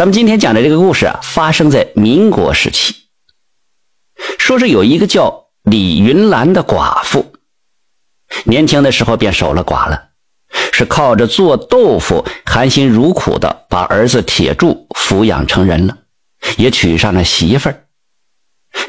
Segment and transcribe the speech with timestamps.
[0.00, 2.94] 咱们今天讲的这个故事啊，发生在民国时期。
[4.38, 7.34] 说是有一个叫李云兰的寡妇，
[8.44, 10.04] 年轻的时候便守了寡了，
[10.72, 15.94] 是靠着做豆腐含辛茹苦的把儿子铁柱抚养成人了，
[16.56, 17.84] 也娶上了媳妇儿。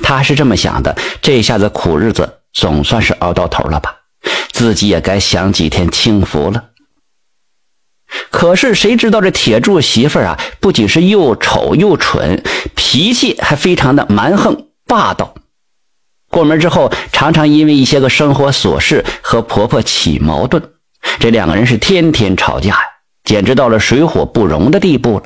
[0.01, 3.93] 他是这么想的：这下子苦日子总算是熬到头了吧，
[4.53, 6.69] 自己也该享几天清福了。
[8.29, 12.43] 可是谁知道这铁柱媳妇啊，不仅是又丑又蠢，
[12.75, 15.33] 脾气还非常的蛮横霸道。
[16.29, 20.63] 过门之后，常常因为一些个生活琐事和婆婆起矛盾，
[21.19, 22.77] 这两个人是天天吵架呀，
[23.23, 25.25] 简直到了水火不容的地步了。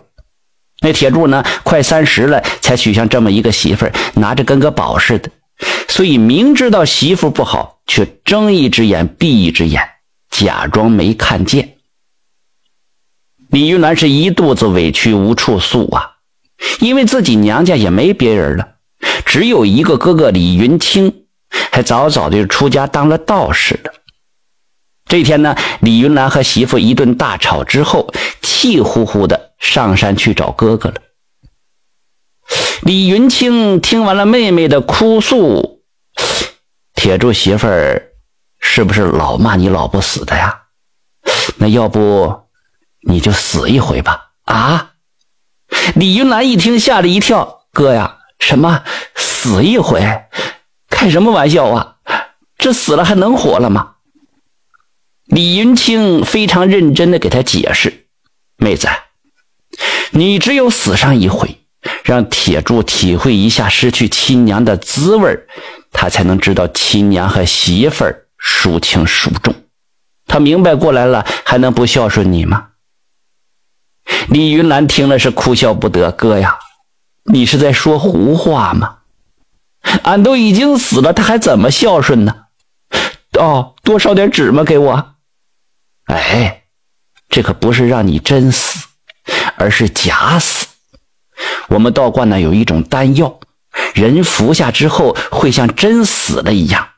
[0.81, 5.29] 那铁柱呢，快三十了才娶上这么一个媳妇儿，拿着跟个宝似的，
[5.87, 9.81] 所以明知道媳妇不好，却睁一只眼闭一只眼，
[10.31, 11.74] 假装没看见。
[13.55, 16.17] 李云兰是一肚子委屈无处诉啊，
[16.81, 18.67] 因为自己娘家也没别人了，
[19.25, 21.23] 只有一个哥哥李云清，
[21.71, 23.93] 还早早的出家当了道士了。
[25.05, 30.95] 这天呢，李云兰和媳妇一顿大吵之后，气呼呼的上山去找哥哥了。
[32.81, 35.79] 李云清听完了妹妹的哭诉，
[36.93, 38.09] 铁柱媳妇儿
[38.59, 40.63] 是不是老骂你老不死的呀？
[41.55, 42.41] 那要不？
[43.07, 44.31] 你就死一回吧！
[44.45, 44.91] 啊！
[45.95, 47.61] 李云兰一听，吓了一跳。
[47.71, 48.83] 哥呀，什么
[49.15, 50.01] 死一回？
[50.89, 51.95] 开什么玩笑啊！
[52.57, 53.93] 这死了还能活了吗？
[55.25, 58.07] 李云清非常认真的给他解释
[58.57, 58.87] ：“妹子，
[60.11, 61.59] 你只有死上一回，
[62.03, 65.37] 让铁柱体会一下失去亲娘的滋味
[65.91, 69.53] 他才能知道亲娘和媳妇儿孰轻孰重。
[70.27, 72.67] 他明白过来了，还能不孝顺你吗？”
[74.29, 76.57] 李云兰听了是哭笑不得，哥呀，
[77.25, 78.97] 你是在说胡话吗？
[80.03, 82.35] 俺都已经死了，他还怎么孝顺呢？
[83.39, 84.63] 哦，多烧点纸吗？
[84.63, 85.15] 给我。
[86.05, 86.63] 哎，
[87.29, 88.87] 这可不是让你真死，
[89.57, 90.67] 而是假死。
[91.67, 93.39] 我们道观呢有一种丹药，
[93.93, 96.89] 人服下之后会像真死了一样。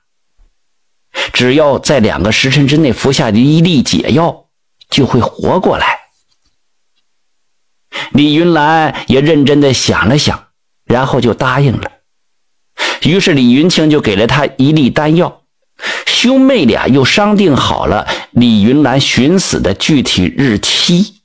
[1.34, 4.46] 只要在两个时辰之内服下一粒解药，
[4.90, 5.97] 就会活过来。
[8.12, 10.48] 李云兰也认真的想了想，
[10.86, 11.92] 然后就答应了。
[13.04, 15.42] 于是李云清就给了他一粒丹药，
[16.06, 21.16] 兄妹俩又商定好了李云兰寻死的具体日期。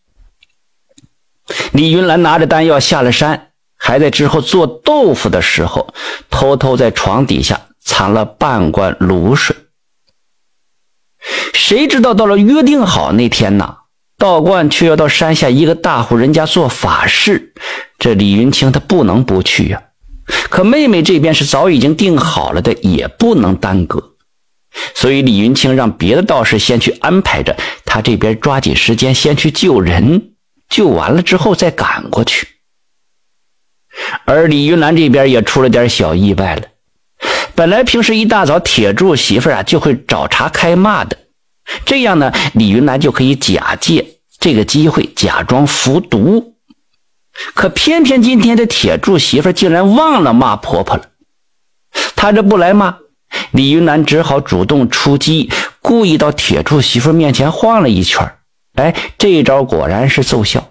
[1.73, 5.93] 李云兰拿着丹药下了山，还在之后做豆腐的时候，
[6.31, 9.57] 偷偷在床底下藏了半罐卤水。
[11.53, 13.77] 谁知道到了约定好那天呢？
[14.23, 17.53] 道观却要到山下一个大户人家做法事，
[17.99, 19.83] 这李云清他不能不去呀。
[20.49, 24.13] 可妹妹这边是早已经定好了的，也不能耽搁。
[24.95, 30.35] 所以李云清让别的道士先去安排着，他这边抓紧时间先去救人，
[30.69, 32.47] 救完了之后再赶过去。
[34.25, 36.63] 而李云兰这边也出了点小意外了。
[37.57, 41.19] 本来平时一大早铁柱媳妇啊就会找茬开骂的。
[41.87, 46.55] 这样呢，李云兰就可以假借这个机会假装服毒，
[47.55, 51.05] 可偏偏今天的铁柱媳妇竟然忘了骂婆婆了。
[52.17, 52.97] 她这不来骂，
[53.53, 55.51] 李云兰只好主动出击，
[55.81, 58.33] 故意到铁柱媳妇面前晃了一圈。
[58.75, 60.69] 哎，这一招果然是奏效。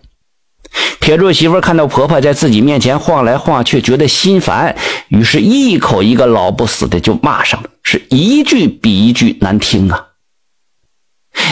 [0.99, 4.75] 铁柱媳妇看到婆婆在自己面前晃来晃去，觉得心烦，
[5.09, 10.07] 于是一口一个老不死的就骂上了，是一句比一句难听啊。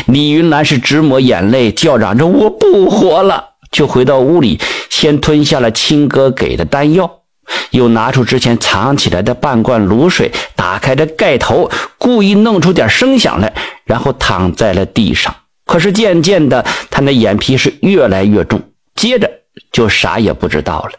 [0.08, 7.22] 李云兰是直抹眼泪，叫嚷着：“我不活了！”就回到屋里，先吞下了亲哥给的丹药，
[7.70, 11.70] 又拿出之前藏起来的半罐卤水，打开这盖头，
[12.00, 13.54] 故意弄出点声响来，
[13.86, 15.36] 然后躺在了地上。
[15.66, 18.60] 可是渐渐的，他那眼皮是越来越重，
[18.96, 19.30] 接着
[19.72, 20.92] 就啥也不知道了。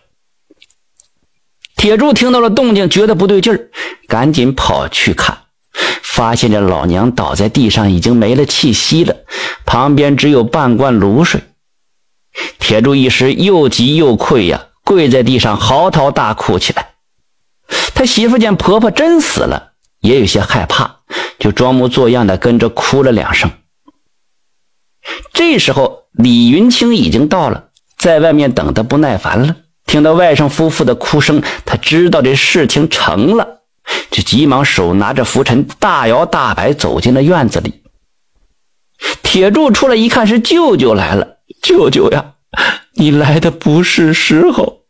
[1.75, 3.70] 铁柱听到了动静，觉得不对劲儿，
[4.06, 5.39] 赶紧跑去看。
[6.12, 9.14] 发现这老娘倒在地上，已经没了气息了，
[9.64, 11.42] 旁边只有半罐卤水。
[12.58, 16.94] 铁柱一时又急又愧呀，跪在地上嚎啕大哭起来。
[17.94, 20.96] 他媳妇见婆婆真死了，也有些害怕，
[21.38, 23.50] 就装模作样的跟着哭了两声。
[25.32, 29.56] 这时候，李云清已经到了，在外面等得不耐烦了，
[29.86, 33.59] 听到外甥夫妇的哭声，他知道这事情成了。
[34.10, 37.82] 就急忙手拿着拂尘，大摇大摆走进了院子里。
[39.22, 41.38] 铁柱出来一看，是舅舅来了。
[41.62, 42.34] 舅舅呀，
[42.94, 44.81] 你来的不是时候，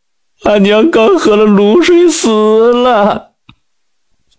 [0.43, 3.31] 俺娘刚喝了卤水死了。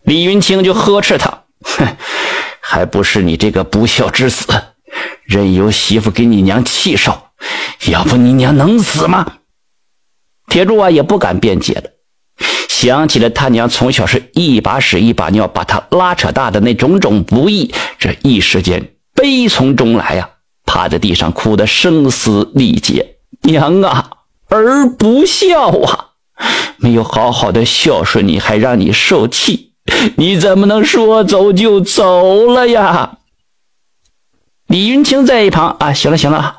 [0.02, 1.96] 李云清就呵斥他：“哼，
[2.60, 4.46] 还不是你这个不孝之子，
[5.24, 7.28] 任由媳妇给你娘气受，
[7.86, 9.38] 要不你娘能死吗？”
[10.48, 11.90] 铁柱啊也不敢辩解了，
[12.82, 20.30] 想起了他娘从小是一把屎一把尿把他拉扯大的那种种不易，这一时间悲从中来呀，
[20.66, 24.10] 趴在地上哭得声嘶力竭：“娘啊，
[24.48, 26.06] 儿不孝啊，
[26.78, 29.74] 没有好好的孝顺你，还让你受气。”
[30.18, 33.18] 你怎么能说走就走了呀？
[34.66, 36.56] 李云清在一旁啊，行了行了，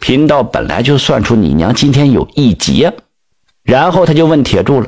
[0.00, 2.94] 贫道本来就算出你娘今天有一劫，
[3.62, 4.86] 然后他就问铁柱了：“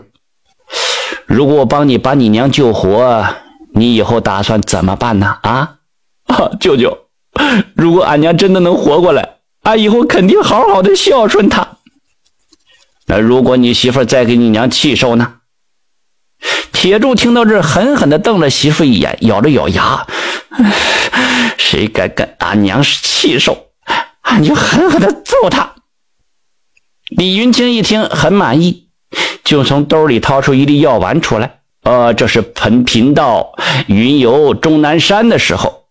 [1.30, 3.24] 如果我帮你把你娘救活，
[3.72, 5.76] 你以后打算怎么办呢？”啊，
[6.58, 7.06] 舅舅，
[7.74, 11.76] 如果俺娘真的能活过来，俺以后肯定好好的孝顺她。
[13.06, 15.36] 那如果你媳妇再给你娘气受呢？
[16.72, 20.04] 铁柱听到这，狠狠地瞪了媳妇一眼，咬了咬牙
[21.56, 23.68] ：“谁敢跟俺娘气受，
[24.22, 25.76] 俺就狠狠地揍他。”
[27.16, 28.89] 李云清一听很满意，
[29.50, 31.58] 就从兜里掏出一粒药丸出来。
[31.82, 33.52] 呃，这是本贫道
[33.88, 35.86] 云游终南山的时候，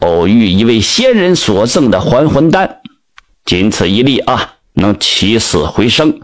[0.00, 2.80] 偶遇一位仙人所赠的还魂丹，
[3.44, 6.18] 仅此一粒啊，能起死回生。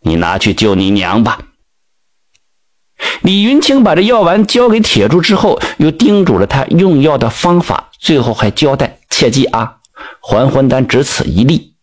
[0.00, 1.40] 你拿去救你娘吧。
[3.20, 9.76] 李云清把这药丸交给铁柱之后，又叮嘱了他用药的方法，最后还交代：切记啊，
[10.22, 11.74] 还魂丹只此一粒，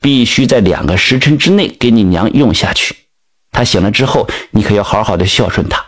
[0.00, 2.94] 必须在两个时辰之内给你娘用下去。
[3.50, 5.84] 他醒了之后，你可要好好的孝顺他。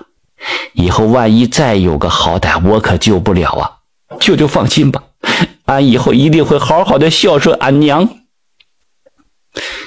[0.73, 3.71] 以后万一再有个好歹，我可救不了啊！
[4.19, 5.03] 舅舅放心吧，
[5.67, 8.09] 俺以后一定会好好的孝顺俺娘。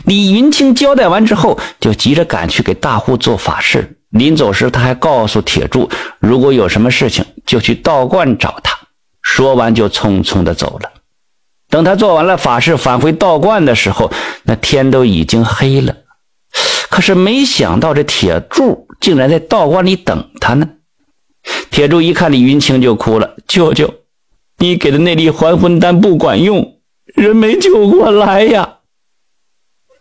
[0.06, 3.98] 李云清交代完之后，就急着赶去给大户做法事。
[4.10, 8.78] 临走时，他还告诉铁柱，如果有什么事情，就去道观找他。
[9.22, 10.92] 说完，就匆匆的走了。
[11.70, 14.12] 等他做完了法事，返回道观的时候，
[14.44, 15.96] 那天都已经黑了。
[16.94, 20.70] 可是没想到，这铁柱竟然在道观里等他呢。
[21.72, 23.92] 铁柱一看李云清，就哭了：“舅舅，
[24.60, 26.78] 你给的那粒还魂丹不管用，
[27.16, 28.76] 人没救过来呀！”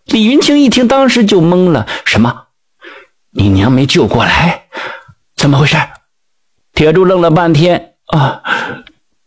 [0.05, 2.49] 李云清一听，当时就懵了：“什么？”
[3.33, 4.67] 你娘没救过来，
[5.35, 5.79] 怎么回事？
[6.75, 8.43] 铁柱愣了半天啊，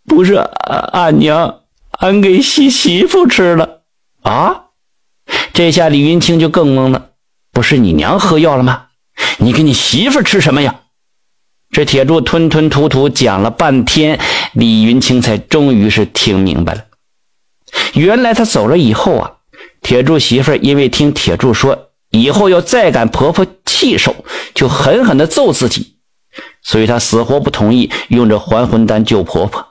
[0.06, 1.62] 不是俺娘，
[1.94, 3.82] 俺给媳媳妇吃了
[4.22, 4.66] 啊！
[5.52, 7.10] 这下李云清就更懵了，
[7.56, 8.88] 不是你娘喝药了吗？
[9.38, 10.82] 你给你媳妇吃什么呀？
[11.72, 14.20] 这铁柱吞吞吐吐讲了半天，
[14.52, 16.84] 李云清才终于是听明白了。
[17.94, 19.32] 原来他走了以后啊，
[19.82, 21.92] 铁柱媳妇因为听铁柱说。
[22.12, 24.16] 以后要再敢婆婆气受，
[24.54, 25.98] 就狠狠地揍自己。
[26.62, 29.66] 所以她死活不同意用这还魂丹救婆婆。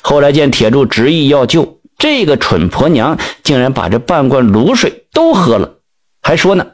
[0.00, 5.76] 后来见铁柱执意要救，这个蠢婆娘竟然把这半罐卤水都喝了，
[6.20, 6.66] 还说呢：“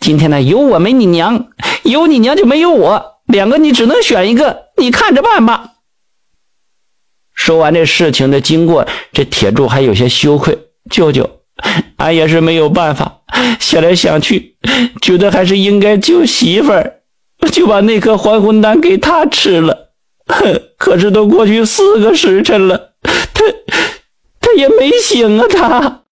[0.00, 1.48] 今天呢有我没你娘，
[1.84, 5.72] 有你娘就没有我，两个你只能选一个，你看着办吧。”
[7.34, 10.58] 说完这事情的经过，这铁柱还有些羞愧
[10.90, 11.40] ：“舅舅，
[11.96, 13.18] 俺也是没有办法。”
[13.58, 14.56] 想来想去，
[15.00, 17.00] 觉得还是应该救媳妇儿，
[17.52, 19.92] 就把那颗还魂丹给他吃了。
[20.76, 23.44] 可是都过去四个时辰了，他
[24.40, 26.02] 他也没醒啊，他。